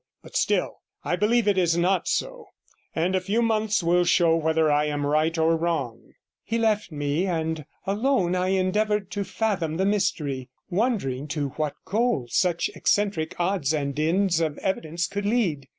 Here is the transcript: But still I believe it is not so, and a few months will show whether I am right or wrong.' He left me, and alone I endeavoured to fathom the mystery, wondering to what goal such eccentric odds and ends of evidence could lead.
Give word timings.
But 0.23 0.35
still 0.35 0.77
I 1.03 1.15
believe 1.15 1.47
it 1.47 1.59
is 1.59 1.77
not 1.77 2.07
so, 2.07 2.47
and 2.95 3.13
a 3.13 3.21
few 3.21 3.43
months 3.43 3.83
will 3.83 4.03
show 4.03 4.35
whether 4.35 4.71
I 4.71 4.85
am 4.85 5.05
right 5.05 5.37
or 5.37 5.55
wrong.' 5.55 6.13
He 6.41 6.57
left 6.57 6.91
me, 6.91 7.27
and 7.27 7.65
alone 7.85 8.33
I 8.33 8.47
endeavoured 8.47 9.11
to 9.11 9.23
fathom 9.23 9.77
the 9.77 9.85
mystery, 9.85 10.49
wondering 10.71 11.27
to 11.27 11.49
what 11.49 11.75
goal 11.85 12.25
such 12.31 12.67
eccentric 12.73 13.39
odds 13.39 13.75
and 13.75 13.99
ends 13.99 14.39
of 14.39 14.57
evidence 14.57 15.05
could 15.05 15.27
lead. 15.27 15.67